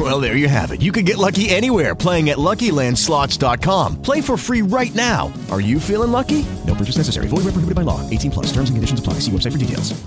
[0.00, 0.80] Well, there you have it.
[0.80, 4.00] You can get lucky anywhere playing at LuckyLandSlots.com.
[4.00, 5.30] Play for free right now.
[5.50, 6.46] Are you feeling lucky?
[6.66, 7.28] No purchase necessary.
[7.28, 8.08] Void where prohibited by law.
[8.08, 8.46] 18 plus.
[8.46, 9.14] Terms and conditions apply.
[9.14, 10.02] See website for details.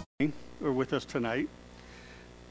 [0.64, 1.48] Are with us tonight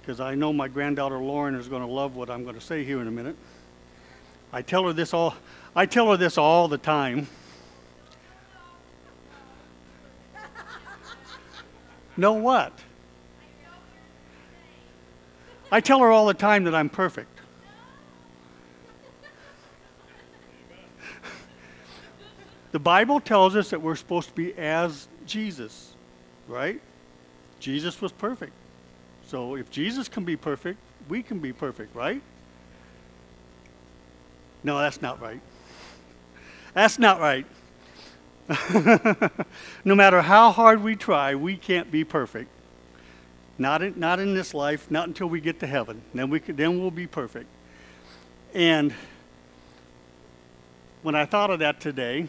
[0.01, 2.85] because I know my granddaughter Lauren is going to love what I'm going to say
[2.85, 3.35] here in a minute.
[4.53, 5.35] I tell her this all.
[5.75, 7.27] I tell her this all the time.
[12.17, 12.73] know what?
[15.73, 17.32] I tell her all the time that I'm perfect.
[22.73, 25.93] The Bible tells us that we're supposed to be as Jesus,
[26.49, 26.81] right?
[27.61, 28.53] Jesus was perfect.
[29.27, 32.21] So if Jesus can be perfect, we can be perfect, right?
[34.65, 35.41] No, that's not right.
[36.73, 37.47] That's not right.
[39.85, 42.49] no matter how hard we try, we can't be perfect.
[43.59, 46.03] Not in, not in this life, not until we get to heaven.
[46.15, 47.49] Then, we then we'll be perfect.
[48.55, 48.95] And
[51.03, 52.29] when I thought of that today,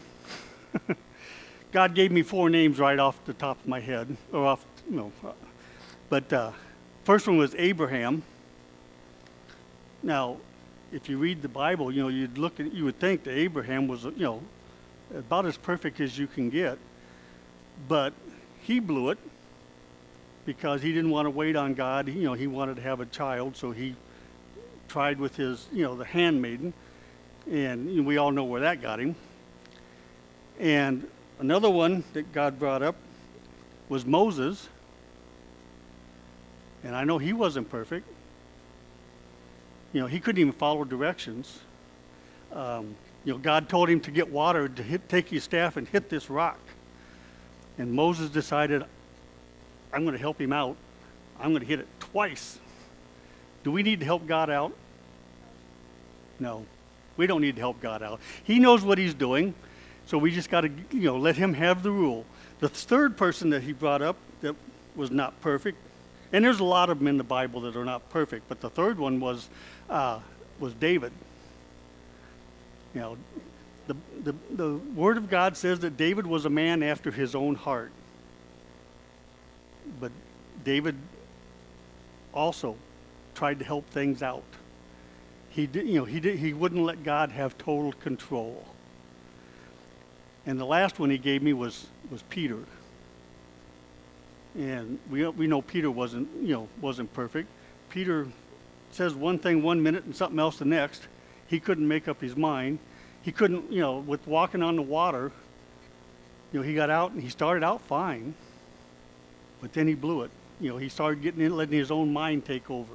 [1.72, 4.96] God gave me four names right off the top of my head, or off, you
[4.96, 5.12] know.
[6.08, 6.52] But uh,
[7.04, 8.22] first one was Abraham.
[10.02, 10.36] Now,
[10.92, 13.88] if you read the Bible, you know, you'd look at, you would think that Abraham
[13.88, 14.42] was, you know,
[15.16, 16.78] about as perfect as you can get.
[17.88, 18.12] But
[18.62, 19.18] he blew it
[20.46, 22.08] because he didn't want to wait on God.
[22.08, 23.96] You know, he wanted to have a child, so he
[24.88, 26.72] tried with his, you know, the handmaiden,
[27.50, 29.16] and you know, we all know where that got him.
[30.58, 32.96] And another one that God brought up
[33.88, 34.68] was Moses.
[36.82, 38.06] And I know he wasn't perfect.
[39.92, 41.60] You know, he couldn't even follow directions.
[42.52, 42.94] Um,
[43.24, 46.10] you know, God told him to get water, to hit, take his staff and hit
[46.10, 46.58] this rock.
[47.78, 48.84] And Moses decided,
[49.92, 50.76] I'm going to help him out.
[51.40, 52.58] I'm going to hit it twice.
[53.64, 54.72] Do we need to help God out?
[56.38, 56.66] No.
[57.16, 58.20] We don't need to help God out.
[58.44, 59.54] He knows what he's doing,
[60.06, 62.24] so we just got to, you know, let him have the rule.
[62.60, 64.54] The third person that he brought up that
[64.94, 65.78] was not perfect,
[66.32, 68.70] and there's a lot of them in the Bible that are not perfect, but the
[68.70, 69.48] third one was,
[69.88, 70.20] uh,
[70.58, 71.12] was David.
[72.94, 73.16] You know,
[73.86, 77.54] the, the, the Word of God says that David was a man after his own
[77.54, 77.90] heart.
[80.00, 80.12] But
[80.64, 80.96] David
[82.32, 82.76] also
[83.34, 84.44] tried to help things out.
[85.50, 88.64] He did, you know, he did, he wouldn't let God have total control.
[90.46, 92.58] And the last one he gave me was was Peter.
[94.56, 97.48] And we we know Peter wasn't you know wasn't perfect.
[97.90, 98.26] Peter
[98.90, 101.08] says one thing one minute and something else the next.
[101.46, 102.78] He couldn't make up his mind.
[103.22, 105.32] He couldn't you know with walking on the water.
[106.52, 108.34] You know he got out and he started out fine,
[109.60, 110.30] but then he blew it.
[110.60, 112.92] You know he started getting in, letting his own mind take over.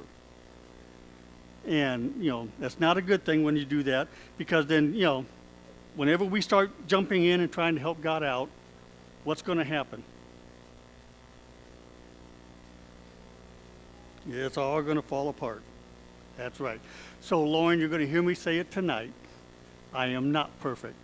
[1.66, 4.08] And you know that's not a good thing when you do that
[4.38, 5.26] because then you know
[5.96, 8.48] whenever we start jumping in and trying to help God out,
[9.24, 10.02] what's going to happen?
[14.28, 15.62] It's all going to fall apart.
[16.36, 16.80] That's right.
[17.20, 19.12] So, Lauren, you're going to hear me say it tonight.
[19.92, 20.94] I am not perfect,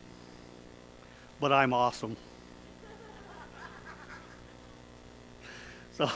[1.41, 2.17] but I'm awesome.
[5.93, 6.11] so,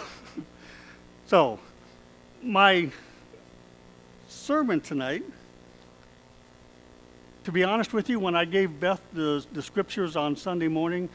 [1.27, 1.59] so,
[2.43, 2.91] my
[4.29, 5.25] sermon tonight
[7.45, 11.09] to be honest with you, when I gave Beth the, the scriptures on Sunday morning,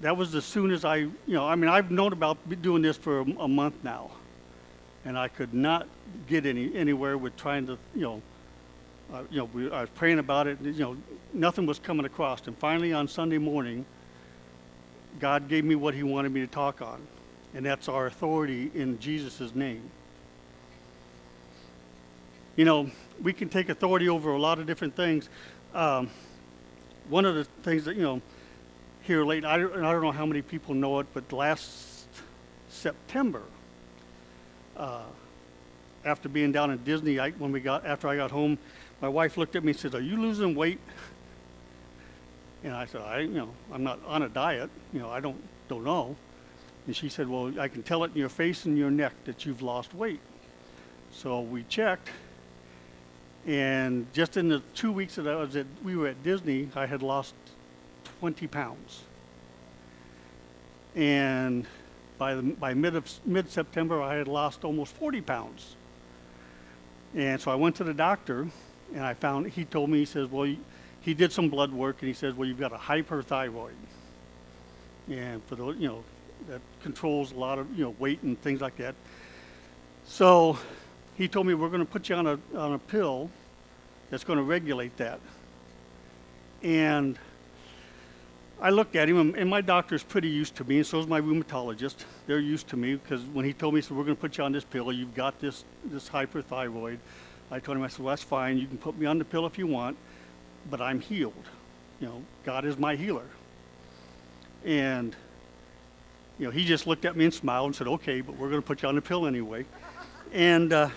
[0.00, 2.96] that was as soon as I, you know, I mean, I've known about doing this
[2.96, 4.10] for a, a month now,
[5.04, 5.88] and I could not
[6.28, 8.22] get any anywhere with trying to, you know,
[9.12, 10.58] uh, you know, we, I was praying about it.
[10.62, 10.96] You know,
[11.32, 13.84] nothing was coming across, and finally on Sunday morning,
[15.18, 17.00] God gave me what He wanted me to talk on,
[17.54, 19.82] and that's our authority in Jesus' name.
[22.56, 22.90] You know,
[23.22, 25.28] we can take authority over a lot of different things.
[25.74, 26.10] Um,
[27.08, 28.22] one of the things that, you know,
[29.02, 32.06] here late, I don't, I don't know how many people know it, but last
[32.68, 33.42] September,
[34.76, 35.02] uh,
[36.04, 38.58] after being down in Disney, I, when we got, after I got home,
[39.00, 40.80] my wife looked at me and said, are you losing weight?
[42.62, 44.68] And I said, I, you know, I'm not on a diet.
[44.92, 46.14] You know, I don't, don't know.
[46.86, 49.46] And she said, well, I can tell it in your face and your neck that
[49.46, 50.20] you've lost weight.
[51.10, 52.10] So we checked,
[53.50, 56.86] and just in the two weeks that I was at, we were at Disney, I
[56.86, 57.34] had lost
[58.20, 59.02] 20 pounds.
[60.94, 61.66] And
[62.16, 65.74] by the, by mid of, mid-September, I had lost almost 40 pounds.
[67.16, 68.46] And so I went to the doctor,
[68.94, 70.54] and I found, he told me, he says, well,
[71.00, 73.72] he did some blood work, and he says, well, you've got a hyperthyroid.
[75.10, 76.04] And for the, you know,
[76.48, 78.94] that controls a lot of, you know, weight and things like that.
[80.04, 80.56] So
[81.16, 83.28] he told me, we're going to put you on a, on a pill
[84.10, 85.20] that's going to regulate that.
[86.62, 87.18] And
[88.60, 91.20] I looked at him, and- my doctor's pretty used to me, and so is my
[91.20, 92.04] rheumatologist.
[92.26, 94.36] They're used to me because when he told me, he said, "We're going to put
[94.36, 94.92] you on this pill.
[94.92, 96.98] You've got this this hyperthyroid."
[97.50, 98.58] I told him, I said, "Well, that's fine.
[98.58, 99.96] You can put me on the pill if you want,
[100.68, 101.48] but I'm healed.
[102.00, 103.26] You know, God is my healer."
[104.64, 105.16] And
[106.38, 108.60] you know, he just looked at me and smiled and said, "Okay, but we're going
[108.60, 109.64] to put you on the pill anyway."
[110.32, 110.90] And uh,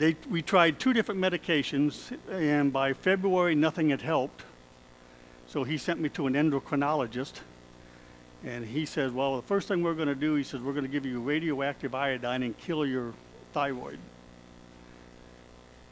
[0.00, 4.42] they we tried two different medications, and by February, nothing had helped.
[5.46, 7.34] So he sent me to an endocrinologist,
[8.42, 10.86] and he said, "Well, the first thing we're going to do," he says, "we're going
[10.86, 13.12] to give you radioactive iodine and kill your
[13.52, 13.98] thyroid."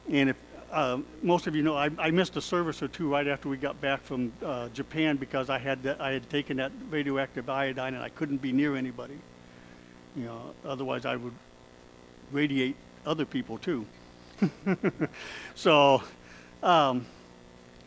[0.09, 0.37] And if
[0.73, 3.59] uh, most of you know, I, I missed a service or two right after we
[3.59, 7.93] got back from uh, Japan because I had that, I had taken that radioactive iodine
[7.93, 9.19] and I couldn't be near anybody.
[10.17, 11.35] You know, otherwise I would
[12.33, 13.87] radiate other people too.
[15.55, 16.03] so
[16.63, 17.07] um,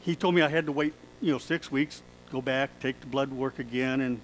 [0.01, 2.01] he told me I had to wait, you know, six weeks,
[2.31, 4.21] go back, take the blood work again, and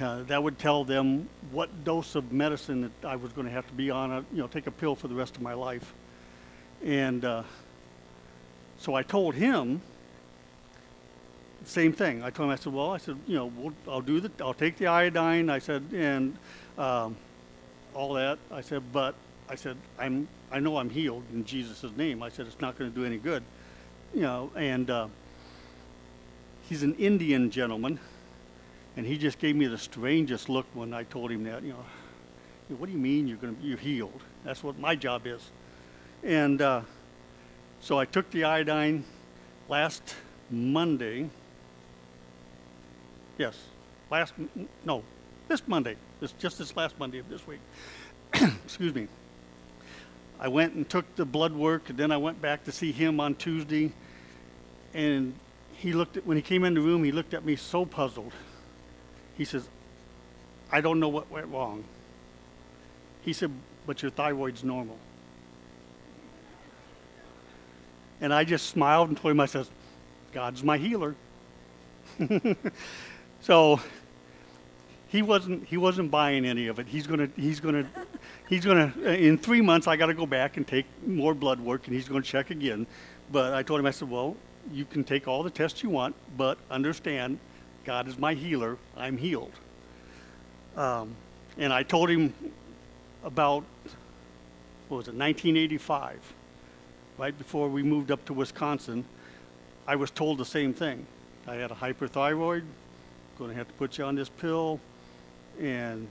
[0.00, 3.66] uh, that would tell them what dose of medicine that I was going to have
[3.66, 5.92] to be on, a, you know, take a pill for the rest of my life.
[6.84, 7.42] And uh,
[8.78, 9.80] so I told him
[11.62, 12.22] the same thing.
[12.22, 14.54] I told him, I said, well, I said, you know, we'll, I'll do the, I'll
[14.54, 15.50] take the iodine.
[15.50, 16.36] I said, and
[16.78, 17.16] um,
[17.94, 18.38] all that.
[18.50, 19.14] I said, but
[19.52, 22.22] I said, I'm, I know I'm healed in Jesus' name.
[22.22, 23.42] I said, it's not going to do any good,
[24.14, 24.50] you know.
[24.56, 25.08] And uh,
[26.70, 28.00] he's an Indian gentleman,
[28.96, 31.62] and he just gave me the strangest look when I told him that.
[31.62, 34.22] You know, what do you mean you're going to you're healed?
[34.42, 35.42] That's what my job is.
[36.24, 36.80] And uh,
[37.82, 39.04] so I took the iodine
[39.68, 40.14] last
[40.50, 41.28] Monday.
[43.36, 43.58] Yes,
[44.10, 44.32] last
[44.86, 45.02] no,
[45.46, 45.96] this Monday.
[46.20, 47.60] This just this last Monday of this week.
[48.64, 49.08] Excuse me.
[50.42, 53.20] I went and took the blood work, and then I went back to see him
[53.20, 53.92] on Tuesday.
[54.92, 55.34] And
[55.74, 57.04] he looked at when he came in the room.
[57.04, 58.32] He looked at me so puzzled.
[59.38, 59.68] He says,
[60.72, 61.84] "I don't know what went wrong."
[63.22, 63.52] He said,
[63.86, 64.98] "But your thyroid's normal."
[68.20, 69.70] And I just smiled and told him, I says,
[70.32, 71.14] God's my healer.
[73.40, 73.80] so
[75.08, 76.86] he wasn't he wasn't buying any of it.
[76.86, 77.86] He's gonna he's gonna
[78.48, 81.94] he's gonna in three months I gotta go back and take more blood work and
[81.94, 82.86] he's gonna check again.
[83.30, 84.36] But I told him I said, Well,
[84.72, 87.38] you can take all the tests you want, but understand
[87.84, 88.78] God is my healer.
[88.96, 89.52] I'm healed.
[90.76, 91.14] Um,
[91.58, 92.32] and I told him
[93.24, 93.64] about
[94.88, 96.18] what was it, 1985
[97.18, 99.04] right before we moved up to Wisconsin,
[99.86, 101.06] I was told the same thing.
[101.46, 102.64] I had a hyperthyroid,
[103.38, 104.80] going to have to put you on this pill,
[105.60, 106.06] and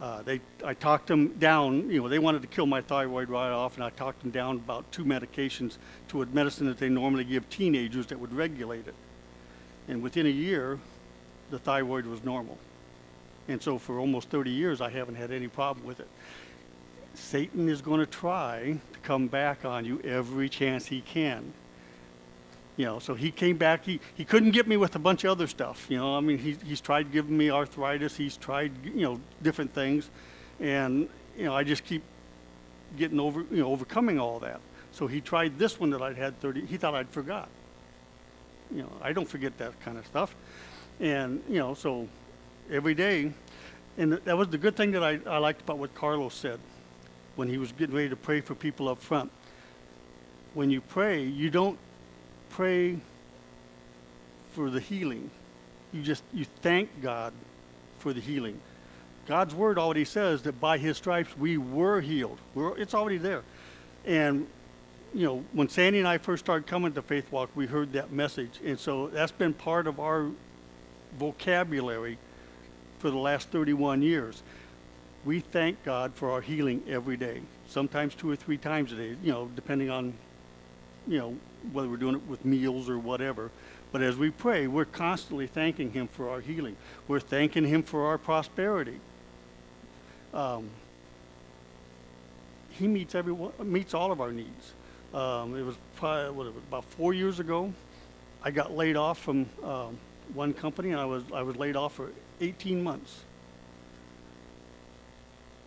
[0.00, 1.90] uh, they, I talked them down.
[1.90, 4.56] You know, they wanted to kill my thyroid right off, and I talked them down
[4.56, 8.94] about two medications to a medicine that they normally give teenagers that would regulate it.
[9.88, 10.78] And within a year,
[11.50, 12.58] the thyroid was normal.
[13.48, 16.08] And so for almost 30 years, I haven't had any problem with it.
[17.14, 21.52] Satan is going to try to come back on you every chance he can.
[22.76, 23.84] You know, so he came back.
[23.84, 25.86] He, he couldn't get me with a bunch of other stuff.
[25.88, 28.16] You know, I mean, he, he's tried giving me arthritis.
[28.16, 30.10] He's tried, you know, different things.
[30.58, 32.02] And, you know, I just keep
[32.96, 34.60] getting over, you know, overcoming all that.
[34.92, 37.48] So he tried this one that I'd had 30, he thought I'd forgot.
[38.72, 40.34] You know, I don't forget that kind of stuff.
[41.00, 42.08] And, you know, so
[42.70, 43.32] every day,
[43.98, 46.58] and that was the good thing that I, I liked about what Carlos said
[47.36, 49.30] when he was getting ready to pray for people up front.
[50.54, 51.78] When you pray, you don't
[52.54, 52.96] pray
[54.52, 55.30] for the healing.
[55.92, 57.32] You just you thank God
[57.98, 58.60] for the healing.
[59.26, 62.38] God's word already says that by his stripes we were healed.
[62.54, 63.42] We're, it's already there.
[64.04, 64.46] And
[65.12, 68.12] you know, when Sandy and I first started coming to Faith Walk, we heard that
[68.12, 68.60] message.
[68.64, 70.28] And so that's been part of our
[71.18, 72.18] vocabulary
[72.98, 74.42] for the last 31 years
[75.24, 79.16] we thank God for our healing every day, sometimes two or three times a day,
[79.22, 80.12] you know, depending on,
[81.06, 81.36] you know,
[81.72, 83.50] whether we're doing it with meals or whatever.
[83.92, 86.76] But as we pray, we're constantly thanking Him for our healing.
[87.06, 88.98] We're thanking Him for our prosperity.
[90.32, 90.68] Um,
[92.70, 94.72] he meets everyone, meets all of our needs.
[95.12, 97.72] Um, it was probably what, about four years ago.
[98.42, 99.96] I got laid off from um,
[100.34, 103.20] one company, and I was I was laid off for 18 months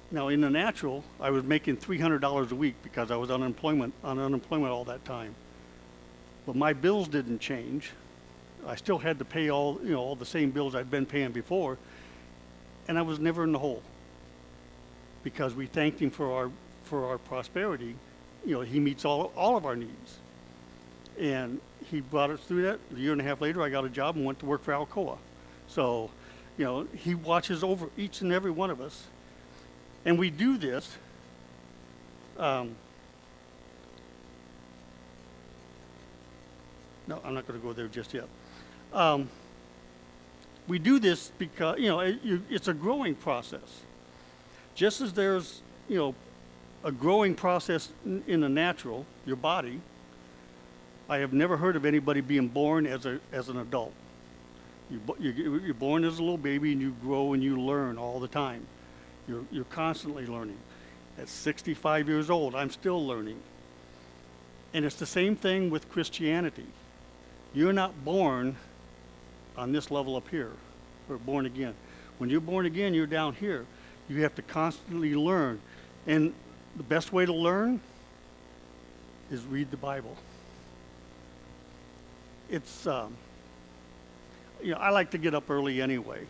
[0.09, 4.19] Now, in the natural, I was making $300 a week because I was unemployment, on
[4.19, 5.35] unemployment all that time.
[6.45, 7.91] But my bills didn't change.
[8.65, 11.31] I still had to pay all, you know, all the same bills I'd been paying
[11.31, 11.77] before,
[12.87, 13.83] and I was never in the hole
[15.23, 16.51] because we thanked him for our
[16.83, 17.95] for our prosperity.
[18.45, 20.19] You know, he meets all all of our needs,
[21.19, 21.59] and
[21.89, 22.79] he brought us through that.
[22.95, 24.73] A year and a half later, I got a job and went to work for
[24.73, 25.17] Alcoa.
[25.67, 26.09] So,
[26.57, 29.03] you know, he watches over each and every one of us,
[30.07, 30.97] and we do this.
[32.39, 32.75] Um,
[37.07, 38.23] no, I'm not going to go there just yet.
[38.93, 39.29] Um,
[40.65, 43.81] we do this because you know it, you, it's a growing process.
[44.75, 46.15] Just as there's you know
[46.85, 49.81] a growing process in, in the natural, your body.
[51.09, 53.93] I have never heard of anybody being born as a as an adult.
[54.89, 58.21] You, you, you're born as a little baby and you grow and you learn all
[58.21, 58.65] the time.
[59.27, 60.57] You're, you're constantly learning.
[61.17, 63.39] At 65 years old, I'm still learning.
[64.73, 66.65] And it's the same thing with Christianity.
[67.53, 68.55] You're not born
[69.57, 70.51] on this level up here,
[71.09, 71.73] or born again.
[72.19, 73.65] When you're born again, you're down here.
[74.07, 75.59] You have to constantly learn.
[76.05, 76.33] And
[76.75, 77.79] the best way to learn
[79.31, 80.15] is read the Bible.
[82.49, 83.15] It's, um,
[84.63, 86.25] you know, I like to get up early anyway.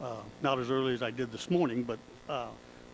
[0.00, 1.98] Uh, not as early as I did this morning, but
[2.30, 2.46] uh,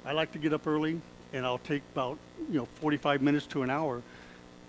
[0.07, 1.01] I like to get up early,
[1.33, 2.19] and I'll take about,
[2.51, 4.03] you know, 45 minutes to an hour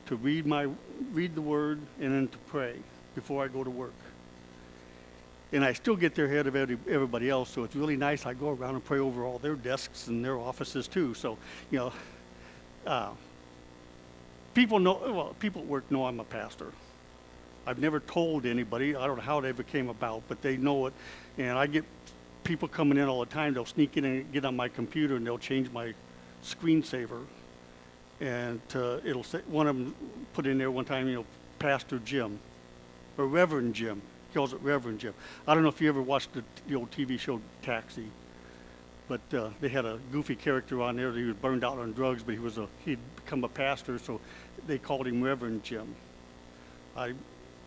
[0.07, 0.67] to read my
[1.13, 2.75] read the Word and then to pray
[3.15, 3.93] before I go to work.
[5.53, 8.25] And I still get there ahead of every, everybody else, so it's really nice.
[8.25, 11.13] I go around and pray over all their desks and their offices too.
[11.13, 11.37] So,
[11.71, 11.93] you know,
[12.85, 13.11] uh,
[14.53, 14.99] people know.
[15.05, 16.73] Well, people at work know I'm a pastor.
[17.65, 18.95] I've never told anybody.
[18.95, 20.93] I don't know how it ever came about, but they know it.
[21.37, 21.85] And I get
[22.43, 23.53] people coming in all the time.
[23.53, 25.93] They'll sneak in and get on my computer and they'll change my
[26.43, 27.25] screensaver.
[28.19, 29.95] And uh, it'll say, one of them
[30.33, 31.25] put in there one time, you know,
[31.59, 32.39] Pastor Jim
[33.17, 34.01] or Reverend Jim.
[34.29, 35.13] He calls it Reverend Jim.
[35.47, 38.05] I don't know if you ever watched the, the old TV show Taxi,
[39.07, 41.11] but uh, they had a goofy character on there.
[41.13, 44.19] He was burned out on drugs, but he was a he'd become a pastor, so
[44.67, 45.95] they called him Reverend Jim.
[46.95, 47.13] I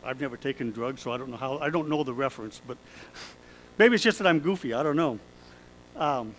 [0.04, 1.58] I've never taken drugs, so I don't know how.
[1.58, 2.78] I don't know the reference, but
[3.80, 4.74] maybe it's just that I'm goofy.
[4.74, 5.18] I don't know.
[5.96, 6.34] Um,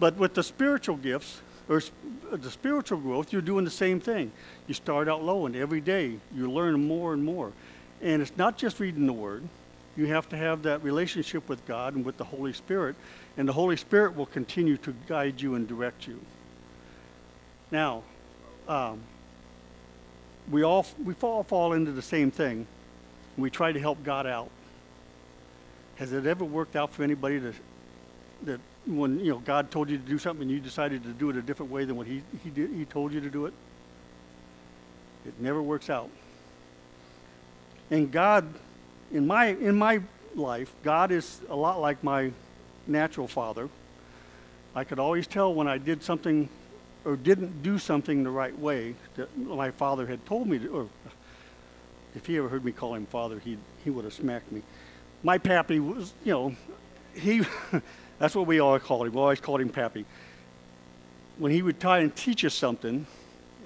[0.00, 1.82] but with the spiritual gifts or
[2.32, 4.32] the spiritual growth, you're doing the same thing.
[4.66, 7.52] You start out low, and every day you learn more and more.
[8.00, 9.44] And it's not just reading the Word.
[9.98, 12.96] You have to have that relationship with God and with the Holy Spirit,
[13.36, 16.18] and the Holy Spirit will continue to guide you and direct you.
[17.70, 18.02] Now,
[18.66, 18.98] um,
[20.50, 22.66] we all we all fall into the same thing.
[23.36, 24.50] We try to help God out.
[25.96, 27.54] Has it ever worked out for anybody to,
[28.44, 31.30] that when you know God told you to do something and you decided to do
[31.30, 33.54] it a different way than what He He did, He told you to do it?
[35.26, 36.10] It never works out.
[37.90, 38.52] And God,
[39.12, 40.00] in my in my
[40.34, 42.32] life, God is a lot like my
[42.86, 43.68] natural father.
[44.74, 46.48] I could always tell when I did something
[47.04, 50.88] or didn't do something the right way that my father had told me to, or
[52.14, 54.62] if he ever heard me call him father, he he would have smacked me.
[55.24, 56.54] My pappy was, you know,
[57.14, 57.42] he,
[58.18, 59.14] that's what we all called him.
[59.14, 60.04] We always called him pappy.
[61.38, 63.06] When he would try and teach us something,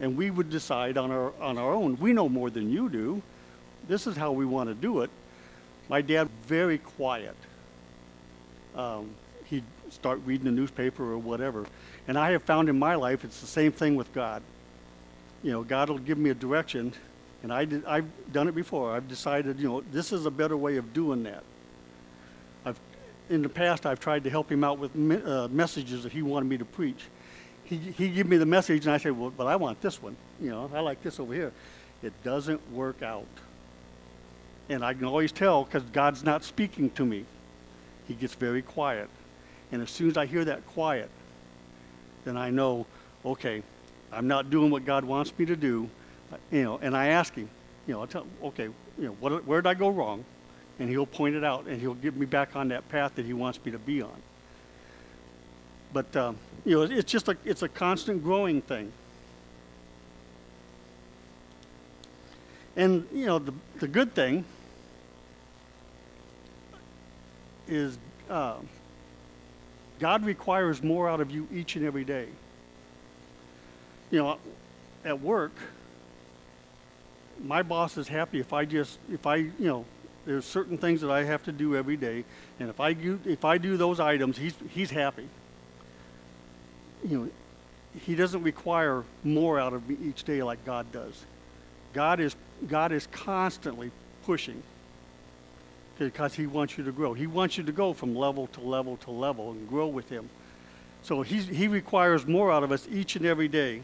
[0.00, 3.20] and we would decide on our on our own, we know more than you do.
[3.88, 5.10] This is how we want to do it.
[5.88, 7.36] My dad very quiet.
[8.76, 9.10] Um,
[9.46, 11.66] he'd start reading the newspaper or whatever.
[12.06, 14.42] And I have found in my life it's the same thing with God.
[15.42, 16.92] You know, God will give me a direction,
[17.42, 18.94] and I did, I've done it before.
[18.94, 21.44] I've decided, you know, this is a better way of doing that.
[22.64, 22.78] I've,
[23.30, 26.22] in the past, I've tried to help him out with me, uh, messages that he
[26.22, 27.04] wanted me to preach.
[27.64, 30.16] He he give me the message, and I said, well, but I want this one.
[30.40, 31.52] You know, I like this over here.
[32.02, 33.26] It doesn't work out,
[34.68, 37.24] and I can always tell because God's not speaking to me.
[38.06, 39.08] He gets very quiet.
[39.70, 41.10] And as soon as I hear that quiet,
[42.24, 42.86] then I know,
[43.24, 43.62] okay,
[44.10, 45.90] I'm not doing what God wants me to do.
[46.50, 47.48] You know, and I ask him,
[47.86, 50.24] you know, I tell him, okay, you know, what, where did I go wrong?
[50.78, 53.32] And he'll point it out, and he'll get me back on that path that he
[53.32, 54.22] wants me to be on.
[55.92, 58.92] But um, you know, it's just a it's a constant growing thing.
[62.76, 64.44] And you know, the the good thing
[67.66, 68.56] is uh,
[69.98, 72.28] God requires more out of you each and every day.
[74.10, 74.38] You know,
[75.04, 75.52] at work,
[77.42, 79.84] my boss is happy if I just if I you know
[80.26, 82.24] there's certain things that I have to do every day,
[82.60, 85.28] and if I do if I do those items, he's he's happy.
[87.06, 87.30] you know,
[88.06, 91.24] he doesn't require more out of me each day like God does.
[91.92, 92.36] God is,
[92.68, 93.90] God is constantly
[94.24, 94.62] pushing
[95.98, 97.14] because he wants you to grow.
[97.14, 100.28] He wants you to go from level to level to level and grow with him.
[101.02, 103.82] So he's, he requires more out of us each and every day.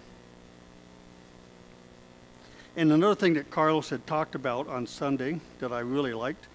[2.77, 6.47] And another thing that Carlos had talked about on Sunday that I really liked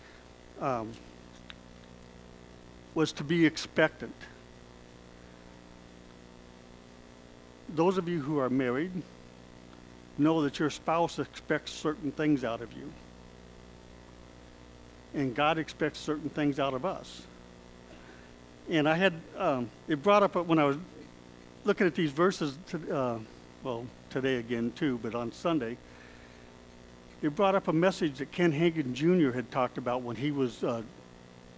[0.59, 0.91] um,
[2.93, 4.15] was to be expectant.
[7.69, 8.91] Those of you who are married
[10.17, 12.91] know that your spouse expects certain things out of you.
[15.13, 17.21] And God expects certain things out of us.
[18.69, 20.77] And I had, um, it brought up when I was
[21.63, 23.19] looking at these verses, to, uh,
[23.63, 25.77] well, today again too, but on Sunday,
[27.21, 29.31] it brought up a message that Ken Hagin Jr.
[29.31, 30.81] had talked about when he was, uh,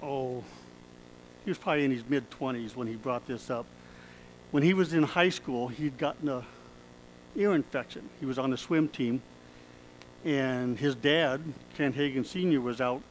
[0.02, 0.44] oh,
[1.46, 3.66] he was probably in his mid 20s when he brought this up.
[4.50, 6.44] When he was in high school, he'd gotten a
[7.36, 8.10] ear infection.
[8.20, 9.22] He was on the swim team,
[10.26, 11.42] and his dad,
[11.78, 13.02] Ken Hagin Sr., was out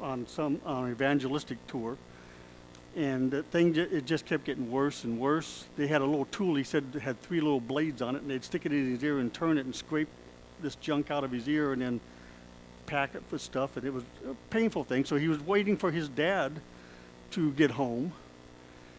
[0.00, 1.96] on some on an evangelistic tour,
[2.96, 5.66] and the thing it just kept getting worse and worse.
[5.76, 6.54] They had a little tool.
[6.54, 9.18] He said had three little blades on it, and they'd stick it in his ear
[9.18, 10.08] and turn it and scrape
[10.62, 12.00] this junk out of his ear, and then
[12.86, 13.76] pack it with stuff.
[13.76, 15.04] And it was a painful thing.
[15.04, 16.52] So he was waiting for his dad
[17.32, 18.12] to get home.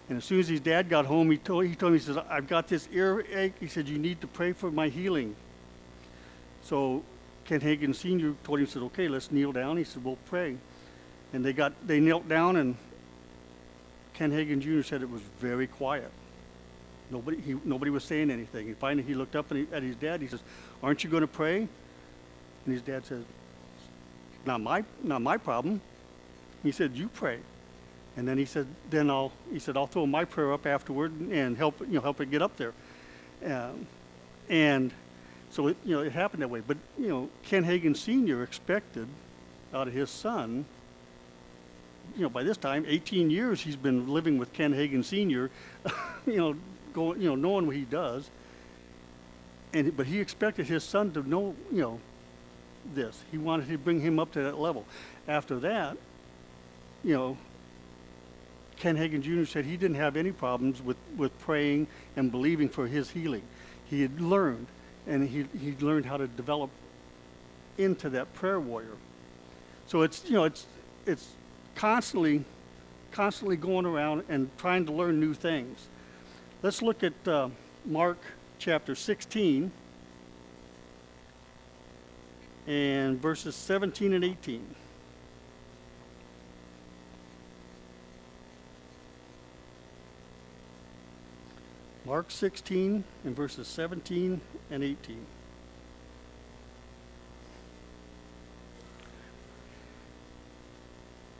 [0.09, 2.17] And as soon as his dad got home, he told, he told me, he says,
[2.17, 3.53] I've got this earache.
[3.59, 5.35] He said, you need to pray for my healing.
[6.63, 7.03] So
[7.45, 8.33] Ken Hagin Sr.
[8.43, 9.77] told him, he said, okay, let's kneel down.
[9.77, 10.57] He said, we'll pray.
[11.33, 12.75] And they got, they knelt down and
[14.15, 14.81] Ken Hagin Jr.
[14.81, 16.11] said it was very quiet.
[17.11, 18.67] Nobody, he, nobody was saying anything.
[18.67, 20.21] And finally he looked up he, at his dad.
[20.21, 20.41] He says,
[20.83, 21.67] aren't you going to pray?
[22.65, 23.23] And his dad says,
[24.45, 25.81] not my, not my problem.
[26.63, 27.39] He said, you pray.
[28.17, 31.57] And then he said, then I'll, he said, I'll throw my prayer up afterward and
[31.57, 32.73] help, you know, help it get up there.
[33.45, 33.87] Um,
[34.49, 34.91] and
[35.51, 36.61] so, it, you know, it happened that way.
[36.65, 38.43] But, you know, Ken Hagin Sr.
[38.43, 39.07] expected
[39.73, 40.65] out of his son,
[42.15, 45.49] you know, by this time, 18 years he's been living with Ken Hagin Sr.,
[46.25, 46.55] you know,
[46.93, 48.29] going, you know, knowing what he does.
[49.73, 51.99] And, but he expected his son to know, you know,
[52.93, 53.21] this.
[53.31, 54.85] He wanted to bring him up to that level.
[55.27, 55.97] After that,
[57.03, 57.37] you know,
[58.77, 59.45] Ken Hagin Jr.
[59.45, 63.43] said he didn't have any problems with, with praying and believing for his healing.
[63.89, 64.67] He had learned,
[65.05, 66.69] and he, he learned how to develop
[67.77, 68.95] into that prayer warrior.
[69.87, 70.65] So it's, you know, it's,
[71.05, 71.27] it's
[71.75, 72.45] constantly,
[73.11, 75.87] constantly going around and trying to learn new things.
[76.61, 77.47] Let's look at uh,
[77.85, 78.17] Mark
[78.57, 79.71] chapter 16
[82.67, 84.75] and verses 17 and 18.
[92.03, 95.25] Mark 16 and verses 17 and 18.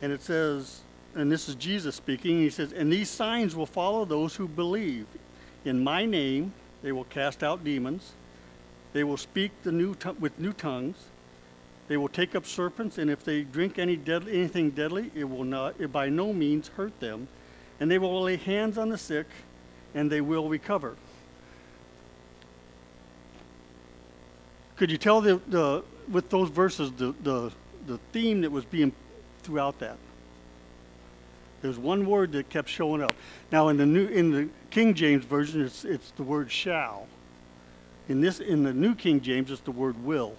[0.02, 0.80] And it says,
[1.20, 5.06] and this is Jesus speaking, he says, And these signs will follow those who believe.
[5.66, 8.14] In my name they will cast out demons.
[8.94, 10.96] They will speak the new with new tongues.
[11.90, 15.44] They will take up serpents, and if they drink any deadly, anything deadly, it will
[15.44, 17.28] not, it by no means hurt them.
[17.80, 19.26] And they will lay hands on the sick,
[19.96, 20.96] and they will recover.
[24.76, 27.52] Could you tell the, the with those verses the, the,
[27.88, 28.94] the theme that was being
[29.44, 29.98] throughout that?
[31.62, 33.16] There's one word that kept showing up.
[33.52, 37.08] Now in the new in the King James version, it's it's the word shall.
[38.08, 40.36] In this in the New King James, it's the word will.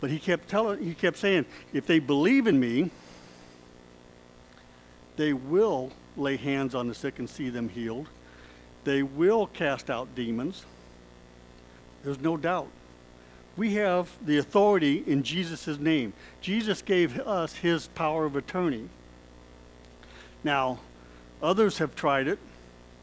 [0.00, 2.90] But he kept telling he kept saying, if they believe in me,
[5.16, 8.08] they will lay hands on the sick and see them healed.
[8.84, 10.64] They will cast out demons.
[12.04, 12.68] There's no doubt.
[13.56, 16.12] We have the authority in Jesus' name.
[16.40, 18.88] Jesus gave us his power of attorney.
[20.44, 20.78] Now,
[21.42, 22.38] others have tried it.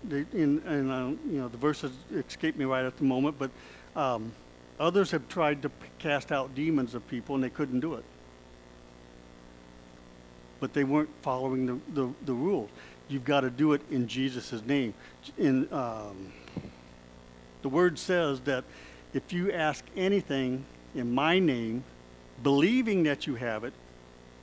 [0.04, 3.52] They, in, in uh, you know, the verses escape me right at the moment, but
[3.96, 4.32] um,
[4.80, 8.04] others have tried to cast out demons of people and they couldn't do it.
[10.60, 12.70] But they weren't following the, the, the rules
[13.08, 14.94] you've got to do it in Jesus' name.
[15.38, 16.32] In, um,
[17.62, 18.64] the word says that
[19.14, 21.84] if you ask anything in my name,
[22.44, 23.74] believing that you have it,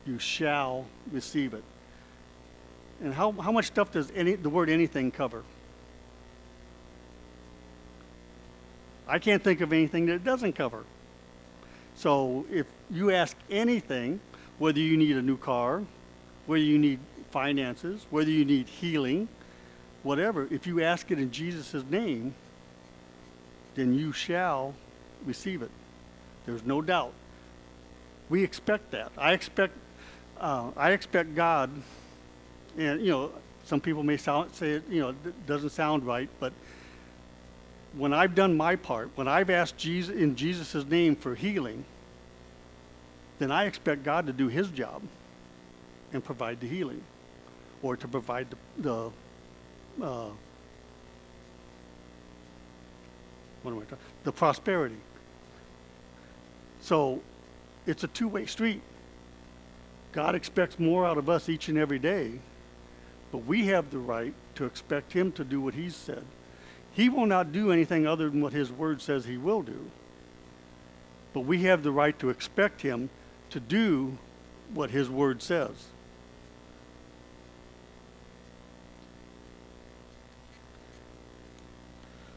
[0.07, 1.64] you shall receive it.
[3.03, 5.43] And how, how much stuff does any, the word anything cover?
[9.09, 10.85] I can't think of anything that it doesn't cover.
[11.97, 14.21] So if you ask anything,
[14.59, 15.83] whether you need a new car,
[16.47, 19.29] whether you need finances, whether you need healing,
[20.03, 22.35] whatever, if you ask it in Jesus' name,
[23.75, 24.75] then you shall
[25.25, 25.71] receive it.
[26.47, 27.12] There's no doubt.
[28.29, 29.11] We expect that.
[29.19, 29.75] I expect,
[30.41, 31.71] uh, I expect God,
[32.78, 33.30] and you know,
[33.64, 36.52] some people may sound, say it, you know, it doesn't sound right, but
[37.96, 41.85] when I've done my part, when I've asked Jesus in Jesus' name for healing,
[43.38, 45.02] then I expect God to do His job
[46.12, 47.02] and provide the healing,
[47.82, 50.30] or to provide the, the uh,
[53.62, 53.98] what am I talking?
[54.24, 54.96] The prosperity.
[56.80, 57.22] So
[57.87, 58.82] it's a two-way street.
[60.12, 62.32] God expects more out of us each and every day,
[63.33, 66.25] but we have the right to expect Him to do what He's said.
[66.92, 69.90] He will not do anything other than what His Word says He will do.
[71.33, 73.09] But we have the right to expect Him
[73.51, 74.18] to do
[74.75, 75.71] what His Word says.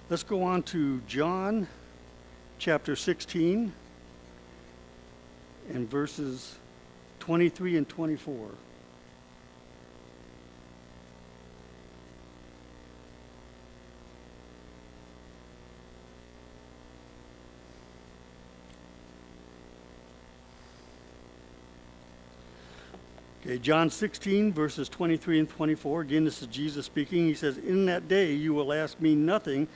[0.10, 1.67] Let's go on to John
[2.58, 3.73] chapter 16
[5.73, 6.55] and verses
[7.19, 8.49] 23 and 24.
[23.45, 26.01] Okay, John 16, verses 23 and 24.
[26.01, 27.27] Again, this is Jesus speaking.
[27.27, 29.67] He says, In that day you will ask me nothing.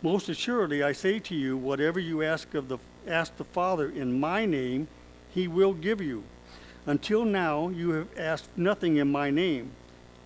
[0.00, 4.18] Most assuredly, I say to you, whatever you ask of the ask the Father in
[4.18, 4.88] my name,
[5.28, 6.24] he will give you.
[6.86, 9.70] Until now, you have asked nothing in my name.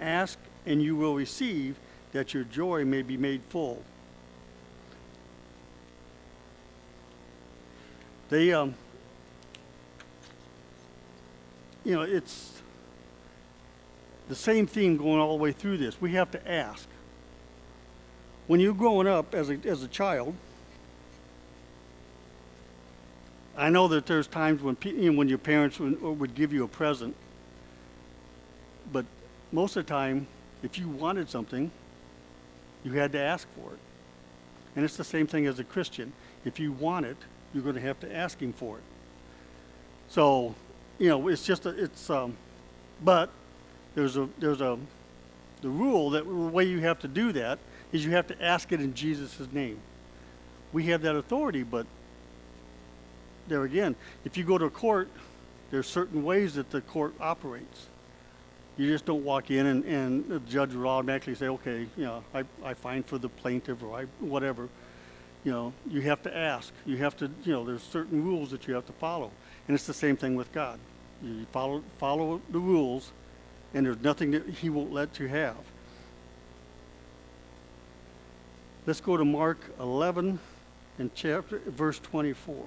[0.01, 1.77] Ask, and you will receive,
[2.13, 3.83] that your joy may be made full.
[8.29, 8.77] They, um,
[11.85, 12.54] you know, it's
[14.29, 16.01] the same theme going all the way through this.
[16.01, 16.89] We have to ask.
[18.47, 20.35] When you're growing up as a, as a child,
[23.57, 26.65] I know that there's times when, you know, when your parents would, would give you
[26.65, 27.15] a present,
[28.93, 29.07] but
[29.53, 30.27] most of the time,
[30.63, 31.71] if you wanted something,
[32.83, 33.79] you had to ask for it.
[34.77, 36.13] And it's the same thing as a Christian.
[36.45, 37.17] If you want it,
[37.53, 38.83] you're going to have to ask Him for it.
[40.09, 40.55] So,
[40.99, 42.37] you know, it's just a, it's, um,
[43.03, 43.31] but
[43.95, 44.79] there's a there's a
[45.63, 47.59] the rule that the way you have to do that
[47.93, 49.79] is you have to ask it in Jesus' name.
[50.73, 51.87] We have that authority, but
[53.49, 55.09] there again, if you go to a court,
[55.71, 57.87] there's certain ways that the court operates.
[58.77, 62.25] You just don't walk in and, and the judge will automatically say, okay, you know,
[62.35, 64.69] I, I find for the plaintiff or I whatever.
[65.45, 66.73] You know, you have to ask.
[66.85, 69.31] You have to, you know, there's certain rules that you have to follow.
[69.69, 70.79] And it's the same thing with God.
[71.23, 73.13] You follow follow the rules
[73.75, 75.57] and there's nothing that he won't let you have.
[78.87, 80.39] Let's go to Mark 11
[80.99, 82.67] and chapter verse 24.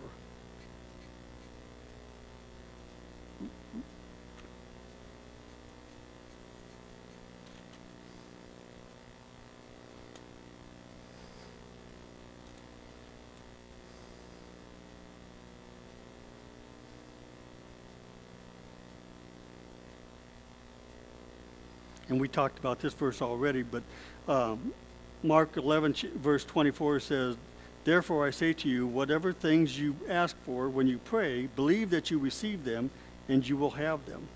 [22.17, 23.83] And we talked about this verse already, but
[24.27, 24.73] um,
[25.21, 27.37] Mark 11, verse 24 says,
[27.83, 32.09] Therefore I say to you, whatever things you ask for when you pray, believe that
[32.09, 32.89] you receive them,
[33.29, 34.27] and you will have them.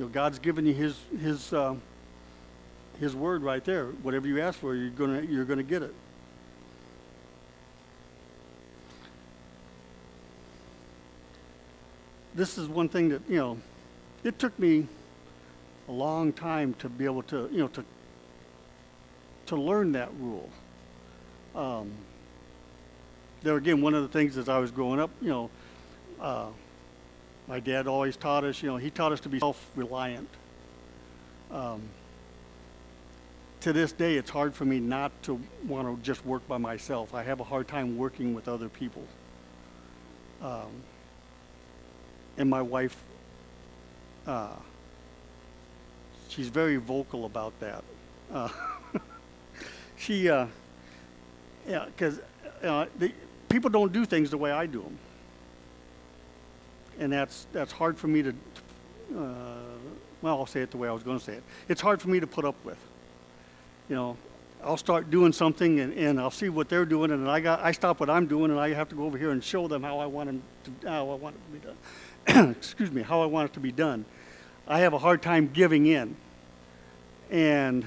[0.00, 1.76] You know, God's given you His His uh,
[2.98, 3.86] His word right there.
[4.02, 5.94] Whatever you ask for, you're gonna you're gonna get it.
[12.34, 13.58] This is one thing that you know.
[14.24, 14.88] It took me
[15.88, 17.84] a long time to be able to, you know, to
[19.46, 20.50] to learn that rule.
[21.54, 21.92] Um,
[23.42, 25.50] there again, one of the things as I was growing up, you know,
[26.20, 26.46] uh,
[27.46, 30.28] my dad always taught us, you know, he taught us to be self-reliant.
[31.52, 31.82] Um,
[33.60, 37.14] to this day, it's hard for me not to want to just work by myself.
[37.14, 39.04] I have a hard time working with other people.
[40.42, 40.70] Um,
[42.36, 42.96] and my wife,
[44.26, 44.56] uh,
[46.36, 47.82] she's very vocal about that.
[48.32, 48.48] Uh,
[49.96, 50.46] she, uh,
[51.66, 52.20] yeah, because
[52.62, 52.86] uh,
[53.48, 54.98] people don't do things the way I do them,
[56.98, 58.30] and that's that's hard for me to.
[59.16, 59.56] Uh,
[60.22, 61.42] well, I'll say it the way I was going to say it.
[61.68, 62.78] It's hard for me to put up with.
[63.88, 64.16] You know,
[64.64, 67.72] I'll start doing something and, and I'll see what they're doing, and I got I
[67.72, 69.98] stop what I'm doing, and I have to go over here and show them how
[69.98, 70.42] I want them
[70.82, 72.50] to how I want it to be done.
[72.58, 74.04] Excuse me, how I want it to be done.
[74.68, 76.16] I have a hard time giving in.
[77.30, 77.86] And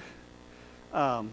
[0.93, 1.31] um,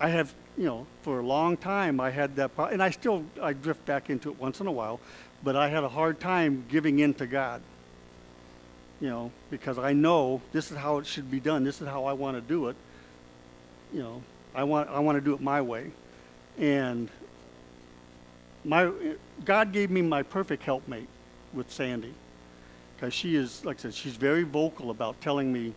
[0.00, 3.24] I have, you know, for a long time I had that, pro- and I still
[3.40, 5.00] I drift back into it once in a while,
[5.42, 7.62] but I had a hard time giving in to God.
[8.98, 11.64] You know, because I know this is how it should be done.
[11.64, 12.76] This is how I want to do it.
[13.92, 14.22] You know,
[14.54, 15.90] I want I want to do it my way,
[16.58, 17.10] and
[18.64, 18.90] my
[19.44, 21.08] God gave me my perfect helpmate
[21.52, 22.14] with Sandy,
[22.96, 25.74] because she is like I said, she's very vocal about telling me,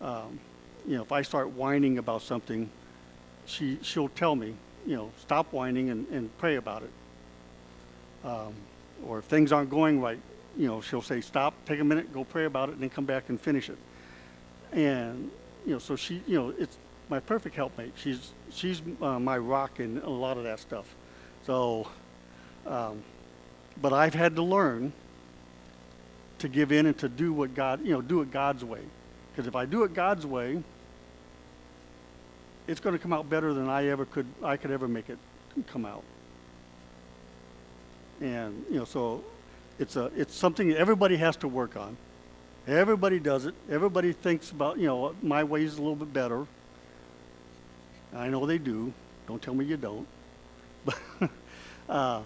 [0.00, 0.38] um,
[0.86, 2.70] you know, if I start whining about something,
[3.46, 4.54] she she'll tell me,
[4.86, 6.90] you know, stop whining and, and pray about it.
[8.26, 8.54] Um,
[9.06, 10.18] or if things aren't going right,
[10.56, 13.04] you know, she'll say, stop, take a minute, go pray about it, and then come
[13.04, 13.78] back and finish it.
[14.72, 15.30] And
[15.66, 16.76] you know, so she, you know, it's
[17.08, 17.92] my perfect helpmate.
[17.96, 20.86] She's she's uh, my rock in a lot of that stuff.
[21.46, 21.88] So,
[22.66, 23.02] um,
[23.80, 24.92] but I've had to learn
[26.38, 28.80] to give in and to do what God, you know, do it God's way.
[29.34, 30.62] Because if I do it God's way,
[32.68, 35.18] it's going to come out better than I ever could I could ever make it
[35.66, 36.04] come out.
[38.20, 39.24] And you know, so
[39.80, 41.96] it's a it's something everybody has to work on.
[42.68, 43.54] Everybody does it.
[43.68, 46.46] Everybody thinks about you know my way is a little bit better.
[48.14, 48.92] I know they do.
[49.26, 50.06] Don't tell me you don't.
[51.18, 51.30] But
[51.88, 52.22] uh,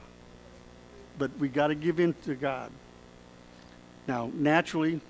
[1.19, 2.71] but we got to give in to God.
[4.07, 5.01] Now, naturally,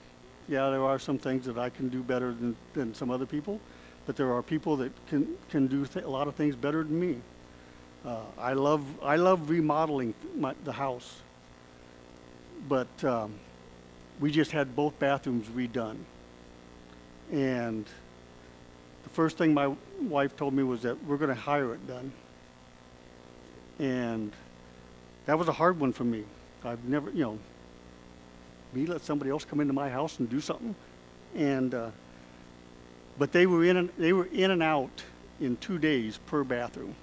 [0.49, 3.61] yeah, there are some things that I can do better than, than some other people,
[4.07, 6.99] but there are people that can, can do th- a lot of things better than
[6.99, 7.17] me.
[8.05, 11.21] Uh, I love I love remodeling my, the house,
[12.69, 13.35] but um,
[14.21, 15.99] we just had both bathrooms redone,
[17.31, 17.85] and
[19.03, 22.13] the first thing my wife told me was that we're going to hire it done,
[23.81, 24.33] and
[25.27, 26.25] that was a hard one for me.
[26.65, 27.39] I've never, you know,
[28.73, 30.75] me let somebody else come into my house and do something,
[31.35, 31.91] and uh,
[33.19, 35.03] but they were in and they were in and out
[35.41, 36.95] in two days per bathroom.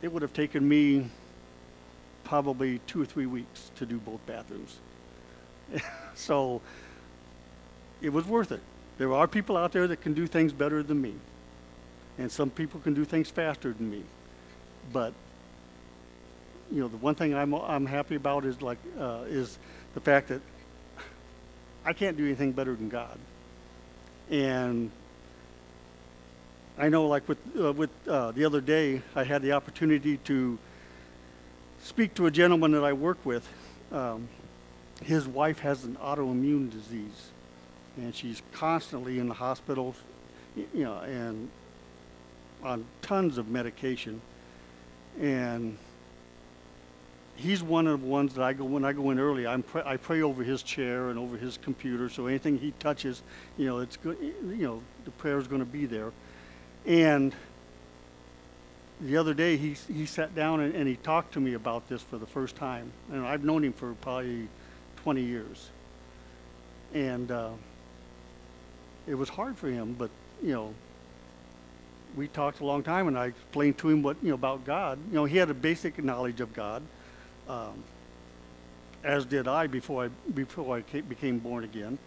[0.00, 1.08] It would have taken me
[2.24, 4.78] probably two or three weeks to do both bathrooms.
[6.14, 6.60] so
[8.00, 8.60] it was worth it.
[8.98, 11.14] There are people out there that can do things better than me,
[12.18, 14.02] and some people can do things faster than me.
[14.92, 15.12] But
[16.72, 19.58] you know, the one thing I'm I'm happy about is like uh, is
[19.94, 20.40] the fact that
[21.84, 23.18] I can't do anything better than God,
[24.30, 24.90] and
[26.78, 30.58] I know like with uh, with uh, the other day I had the opportunity to
[31.82, 33.46] speak to a gentleman that I work with.
[33.90, 34.28] Um,
[35.02, 37.32] his wife has an autoimmune disease,
[37.98, 39.94] and she's constantly in the hospital,
[40.56, 41.50] you know, and
[42.62, 44.22] on tons of medication,
[45.20, 45.76] and
[47.36, 49.46] he's one of the ones that I go when I go in early.
[49.46, 53.22] I'm I pray over his chair and over his computer, so anything he touches,
[53.56, 54.16] you know, it's good.
[54.20, 56.12] You know, the prayer is going to be there.
[56.86, 57.34] And
[59.00, 62.02] the other day, he he sat down and, and he talked to me about this
[62.02, 62.92] for the first time.
[63.10, 64.48] And I've known him for probably
[65.02, 65.68] 20 years.
[66.94, 67.50] And uh,
[69.06, 70.10] it was hard for him, but
[70.42, 70.74] you know,
[72.16, 74.98] we talked a long time, and I explained to him what you know about God.
[75.08, 76.82] You know, he had a basic knowledge of God,
[77.48, 77.82] um,
[79.04, 81.98] as did I before I before I ca- became born again.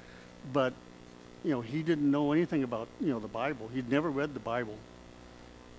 [0.54, 0.74] But
[1.43, 3.69] you know, he didn't know anything about you know the Bible.
[3.74, 4.78] He'd never read the Bible.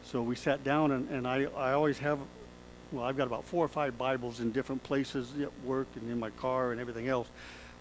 [0.05, 2.19] So we sat down, and, and I I always have,
[2.93, 6.21] well, I've got about four or five Bibles in different places at work and in
[6.21, 7.29] my car and everything else.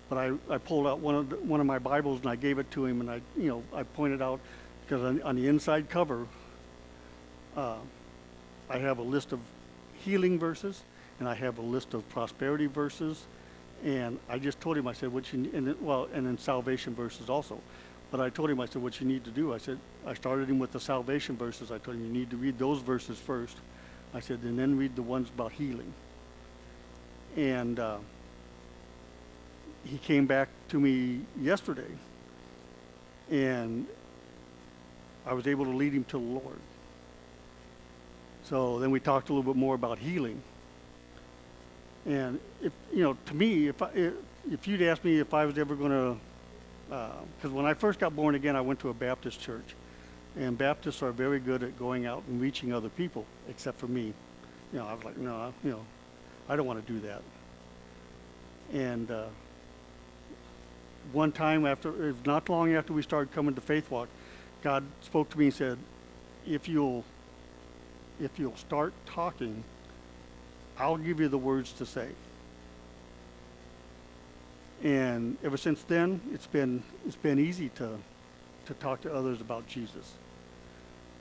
[0.09, 2.59] But I, I pulled out one of the, one of my Bibles and I gave
[2.59, 4.39] it to him, and I you know I pointed out
[4.85, 6.27] because on, on the inside cover,
[7.55, 7.77] uh,
[8.69, 9.39] I have a list of
[10.03, 10.81] healing verses,
[11.19, 13.23] and I have a list of prosperity verses,
[13.83, 16.37] and I just told him, I said, what you, ne- and then, well, and then
[16.37, 17.59] salvation verses also.
[18.11, 20.49] But I told him, I said, what you need to do, I said, I started
[20.49, 21.71] him with the salvation verses.
[21.71, 23.57] I told him, you need to read those verses first.
[24.13, 25.91] I said, and then read the ones about healing.
[27.35, 27.97] And uh,
[29.83, 31.91] he came back to me yesterday,
[33.29, 33.85] and
[35.25, 36.59] I was able to lead him to the Lord.
[38.43, 40.41] So then we talked a little bit more about healing.
[42.05, 43.89] And if you know, to me, if I,
[44.51, 46.17] if, you'd asked me if I was ever going to,
[47.37, 49.75] because when I first got born again, I went to a Baptist church,
[50.37, 54.13] and Baptists are very good at going out and reaching other people, except for me.
[54.71, 55.85] You know, I was like, no, I- you know,
[56.47, 57.21] I don't want to do that.
[58.73, 59.25] And uh,
[61.11, 64.09] one time after, not long after we started coming to Faith Walk,
[64.63, 65.77] God spoke to me and said,
[66.47, 67.03] if you'll
[68.21, 69.63] if you'll start talking,
[70.77, 72.09] I'll give you the words to say.
[74.83, 77.97] And ever since then, it's been it's been easy to
[78.65, 80.13] to talk to others about Jesus.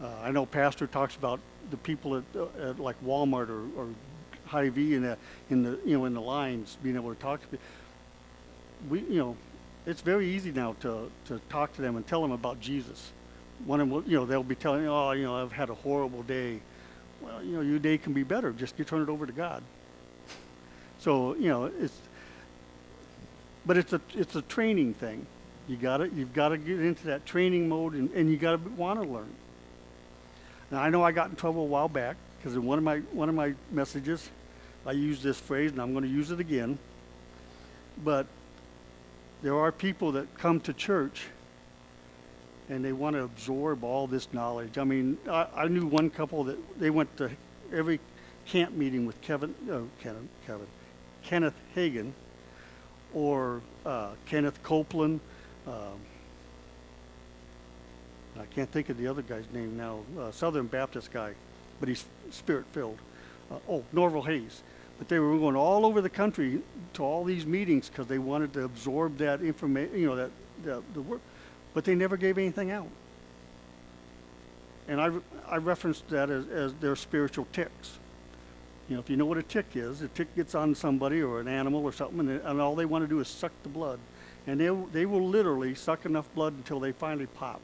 [0.02, 1.40] Uh, I know Pastor talks about
[1.70, 3.88] the people at, uh, at like Walmart or, or
[4.46, 5.16] Hy-Vee in the,
[5.50, 7.66] in the you know in the lines being able to talk to people.
[8.90, 9.36] We you know,
[9.86, 13.12] it's very easy now to to talk to them and tell them about Jesus.
[13.66, 15.74] One of them, will- you know, they'll be telling oh, you know, I've had a
[15.74, 16.60] horrible day.
[17.24, 18.52] Well, you know, your day can be better.
[18.52, 19.62] Just you turn it over to God.
[21.00, 21.98] So you know, it's
[23.66, 25.26] but it's a it's a training thing.
[25.68, 28.52] You got to you've got to get into that training mode, and, and you got
[28.52, 29.30] to want to learn.
[30.70, 32.98] Now I know I got in trouble a while back because in one of my
[33.12, 34.30] one of my messages,
[34.86, 36.78] I used this phrase, and I'm going to use it again.
[38.02, 38.26] But
[39.42, 41.26] there are people that come to church,
[42.68, 44.78] and they want to absorb all this knowledge.
[44.78, 47.30] I mean, I, I knew one couple that they went to
[47.72, 48.00] every
[48.46, 50.66] camp meeting with Kevin, oh, Kevin, Kevin,
[51.22, 52.12] Kenneth Hagin,
[53.12, 55.20] or uh, Kenneth Copeland.
[55.66, 56.00] Um,
[58.38, 60.00] I can't think of the other guy's name now.
[60.18, 61.34] Uh, Southern Baptist guy,
[61.80, 62.98] but he's spirit filled.
[63.50, 64.62] Uh, oh, Norval Hayes.
[64.98, 66.60] But they were going all over the country
[66.94, 70.30] to all these meetings because they wanted to absorb that information, you know, that,
[70.64, 71.20] that the work.
[71.74, 72.88] But they never gave anything out.
[74.88, 75.10] And I,
[75.48, 77.98] I referenced that as, as their spiritual ticks.
[78.88, 81.40] You know, if you know what a tick is, a tick gets on somebody or
[81.40, 83.98] an animal or something, and, and all they want to do is suck the blood.
[84.46, 87.60] And they, they will literally suck enough blood until they finally pop.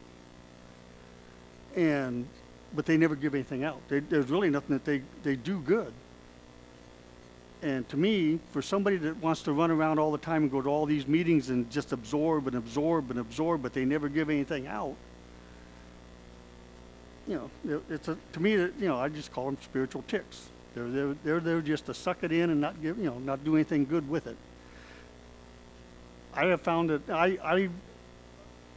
[1.77, 2.27] And,
[2.75, 3.81] but they never give anything out.
[3.89, 5.93] They, there's really nothing that they, they do good.
[7.63, 10.63] And to me, for somebody that wants to run around all the time and go
[10.63, 14.31] to all these meetings and just absorb and absorb and absorb, but they never give
[14.31, 14.95] anything out,
[17.29, 20.49] you know, it- it's a, to me, you know, I just call them spiritual ticks.
[20.75, 23.45] They're, they're, they're there just to suck it in and not give, you know, not
[23.45, 24.37] do anything good with it.
[26.33, 27.69] I have found that I, I,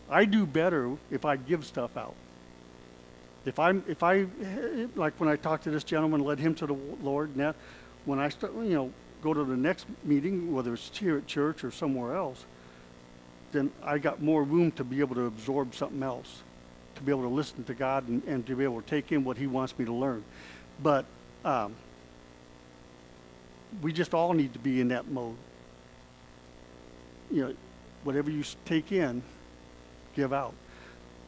[0.10, 2.16] I do better if I give stuff out.
[3.46, 4.26] If I'm, if I,
[4.96, 7.54] like when I talked to this gentleman, led him to the Lord, and
[8.06, 11.64] when I start, you know, go to the next meeting, whether it's here at church
[11.64, 12.46] or somewhere else,
[13.52, 16.42] then I got more room to be able to absorb something else,
[16.96, 19.24] to be able to listen to God and, and to be able to take in
[19.24, 20.24] what He wants me to learn.
[20.82, 21.06] But
[21.46, 21.76] um,
[23.82, 25.36] we just all need to be in that mode.
[27.32, 27.56] You know,
[28.04, 29.22] whatever you take in,
[30.16, 30.54] give out.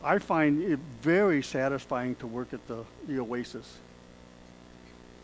[0.04, 3.78] I find it very satisfying to work at the, the Oasis.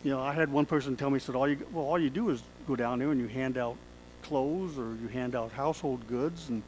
[0.03, 2.29] You know, I had one person tell me, said, all you, well, all you do
[2.29, 3.77] is go down there and you hand out
[4.23, 6.63] clothes or you hand out household goods and,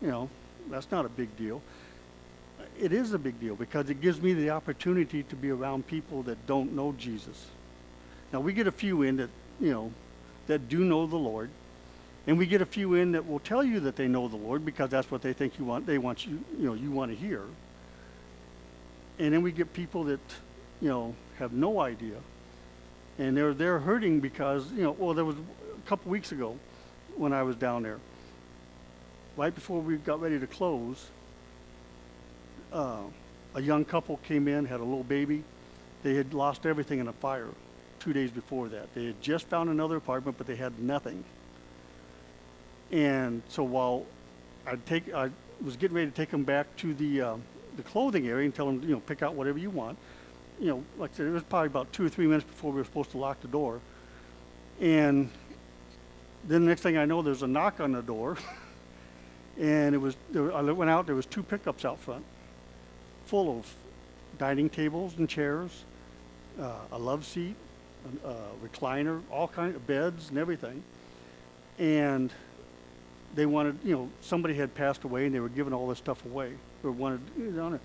[0.00, 0.28] you know,
[0.68, 1.62] that's not a big deal.
[2.80, 6.22] It is a big deal because it gives me the opportunity to be around people
[6.24, 7.46] that don't know Jesus.
[8.32, 9.92] Now, we get a few in that, you know,
[10.46, 11.50] that do know the Lord.
[12.26, 14.64] And we get a few in that will tell you that they know the Lord
[14.64, 17.16] because that's what they think you want, they want you, you know, you want to
[17.16, 17.42] hear.
[19.18, 20.20] And then we get people that,
[20.80, 22.16] you know, have no idea.
[23.18, 26.58] And they're, they're hurting because, you know, well, there was a couple weeks ago
[27.16, 27.98] when I was down there,
[29.36, 31.06] right before we got ready to close,
[32.72, 33.02] uh,
[33.54, 35.44] a young couple came in, had a little baby.
[36.02, 37.48] They had lost everything in a fire
[38.00, 38.92] two days before that.
[38.94, 41.22] They had just found another apartment, but they had nothing.
[42.90, 44.06] And so while
[44.66, 45.30] I take, I
[45.62, 47.42] was getting ready to take them back to the um,
[47.76, 49.96] the clothing area and tell them, you know, pick out whatever you want.
[50.62, 52.78] You know, like I said, it was probably about two or three minutes before we
[52.78, 53.80] were supposed to lock the door.
[54.80, 55.28] And
[56.46, 58.38] then the next thing I know, there's a knock on the door,
[59.60, 60.14] and it was.
[60.30, 61.06] There, I went out.
[61.06, 62.24] There was two pickups out front,
[63.26, 63.74] full of
[64.38, 65.82] dining tables and chairs,
[66.60, 67.56] uh, a love seat,
[68.24, 70.84] a, a recliner, all kinds of beds and everything.
[71.80, 72.32] And
[73.34, 76.24] they wanted, you know, somebody had passed away and they were giving all this stuff
[76.24, 76.52] away.
[76.84, 77.80] Or wanted, you know,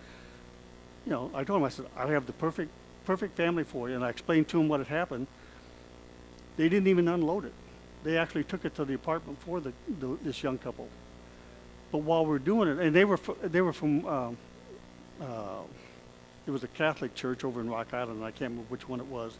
[1.08, 2.70] you know, I told him, I said, I have the perfect,
[3.06, 3.96] perfect family for you.
[3.96, 5.28] And I explained to him what had happened.
[6.58, 7.54] They didn't even unload it.
[8.04, 9.72] They actually took it to the apartment for the,
[10.02, 10.90] the this young couple.
[11.94, 14.38] But while we're doing it, and they were, they were from, um,
[15.22, 15.62] uh,
[16.46, 19.00] it was a Catholic church over in Rock Island, and I can't remember which one
[19.00, 19.38] it was.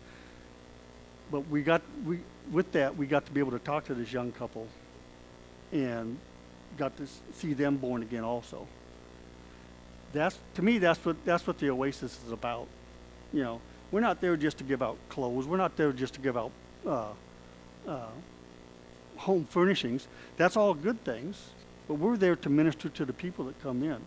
[1.30, 2.20] But we got, we,
[2.50, 4.68] with that, we got to be able to talk to this young couple
[5.74, 6.18] and
[6.78, 8.70] got to see them born again also.
[10.14, 12.68] That's, to me, that's what, that's what the Oasis is about.
[13.34, 15.46] You know, we're not there just to give out clothes.
[15.46, 16.52] We're not there just to give out
[16.86, 17.08] uh,
[17.88, 18.08] uh,
[19.18, 20.08] home furnishings.
[20.38, 21.50] That's all good things,
[21.88, 24.00] but we're there to minister to the people that come in.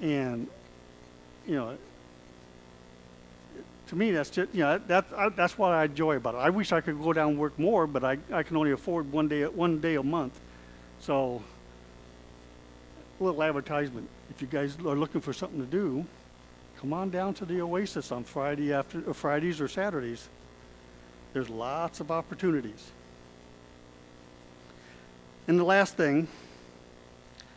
[0.00, 0.48] And,
[1.46, 1.76] you know,
[3.88, 6.38] to me, that's just, you know, that, I, that's what I enjoy about it.
[6.38, 9.10] I wish I could go down and work more, but I, I can only afford
[9.10, 10.38] one day, one day a month.
[11.00, 11.42] So,
[13.18, 14.08] a little advertisement.
[14.38, 16.06] If you guys are looking for something to do,
[16.80, 20.28] come on down to the Oasis on Friday after or Fridays or Saturdays.
[21.32, 22.92] There's lots of opportunities.
[25.48, 26.28] And the last thing,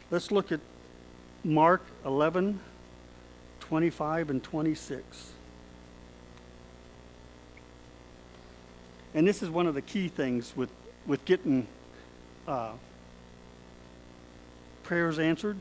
[0.10, 0.60] let's look at
[1.44, 2.60] Mark 11,
[3.60, 5.34] 25 and 26.
[9.14, 10.72] And this is one of the key things with,
[11.06, 11.68] with getting
[12.48, 12.72] uh,
[14.82, 15.58] prayers answered.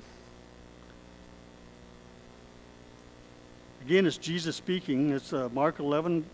[3.83, 5.11] Again, it's Jesus speaking.
[5.11, 6.24] It's uh, Mark 11,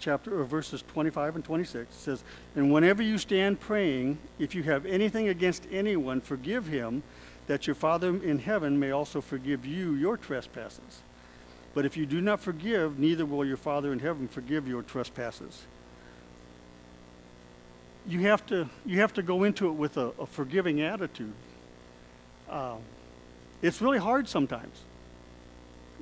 [0.00, 1.90] chapter or verses 25 and 26.
[1.90, 2.24] It says,
[2.56, 7.02] "And whenever you stand praying, if you have anything against anyone, forgive him,
[7.46, 11.02] that your Father in heaven may also forgive you your trespasses.
[11.74, 15.66] But if you do not forgive, neither will your Father in heaven forgive your trespasses."
[18.06, 21.34] You have to you have to go into it with a, a forgiving attitude.
[22.48, 22.78] Um,
[23.60, 24.82] it's really hard sometimes.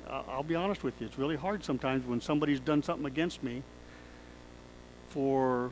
[0.09, 1.07] I'll be honest with you.
[1.07, 3.63] It's really hard sometimes when somebody's done something against me
[5.09, 5.71] for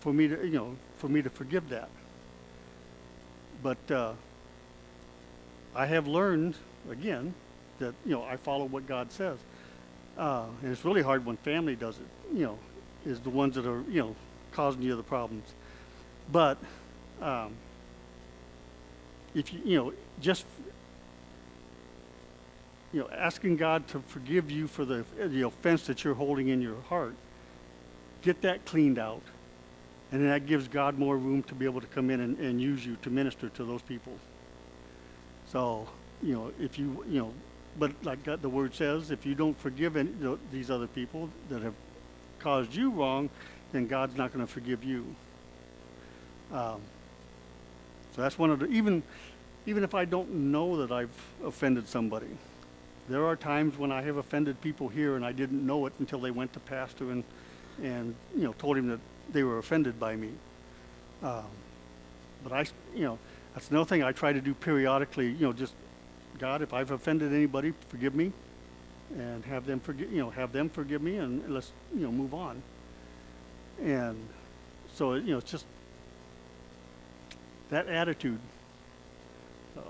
[0.00, 1.88] for me to you know for me to forgive that.
[3.62, 4.12] But uh,
[5.74, 6.56] I have learned
[6.90, 7.34] again
[7.78, 9.38] that you know I follow what God says,
[10.16, 12.36] uh, and it's really hard when family does it.
[12.36, 12.58] You know,
[13.04, 14.16] is the ones that are you know
[14.52, 15.52] causing you the problems.
[16.30, 16.58] But
[17.20, 17.52] um,
[19.34, 20.44] if you you know just
[22.92, 26.60] you know asking God to forgive you for the the offense that you're holding in
[26.60, 27.14] your heart,
[28.22, 29.22] get that cleaned out,
[30.12, 32.84] and that gives God more room to be able to come in and, and use
[32.84, 34.14] you to minister to those people.
[35.46, 35.88] So
[36.22, 37.34] you know if you you know,
[37.78, 41.28] but like the word says, if you don't forgive any, you know, these other people
[41.48, 41.74] that have
[42.38, 43.28] caused you wrong,
[43.72, 45.04] then God's not going to forgive you.
[46.52, 46.80] Um,
[48.14, 49.02] so that's one of the even
[49.66, 51.10] even if I don't know that I've
[51.44, 52.26] offended somebody,
[53.08, 56.20] there are times when I have offended people here and I didn't know it until
[56.20, 57.24] they went to pastor and
[57.82, 59.00] and you know told him that
[59.32, 60.30] they were offended by me.
[61.22, 61.46] Um,
[62.42, 63.18] but I you know
[63.54, 65.30] that's another thing I try to do periodically.
[65.30, 65.74] You know just
[66.38, 68.32] God, if I've offended anybody, forgive me,
[69.16, 72.34] and have them forgive you know have them forgive me and let's you know move
[72.34, 72.62] on.
[73.82, 74.16] And
[74.94, 75.64] so you know it's just
[77.70, 78.40] that attitude.
[79.74, 79.84] So,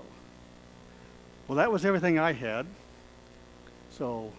[1.47, 2.65] well, that was everything I had.
[3.99, 4.31] So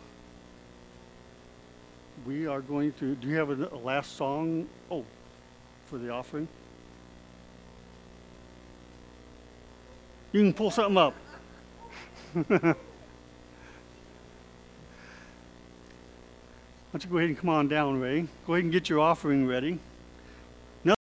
[2.26, 3.14] we are going to.
[3.14, 4.66] Do you have a, a last song?
[4.90, 5.04] Oh,
[5.84, 6.48] for the offering.
[10.32, 11.14] You can pull something up.
[12.32, 12.46] Why
[16.92, 18.26] don't you go ahead and come on down, Ray?
[18.46, 19.78] Go ahead and get your offering ready.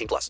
[0.00, 0.28] 18 plus.